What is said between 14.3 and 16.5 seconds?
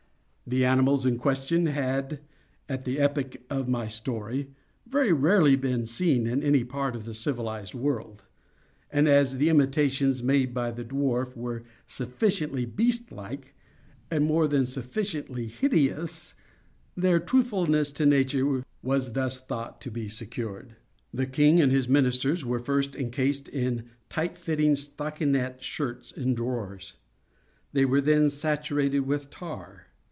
than sufficiently hideous,